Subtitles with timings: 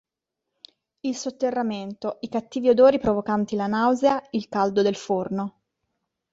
[1.01, 5.59] Il sotterramento, i cattivi odori provocanti la nausea, il caldo del forno.